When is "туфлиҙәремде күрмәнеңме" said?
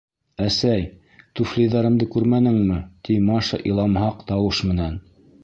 1.39-2.79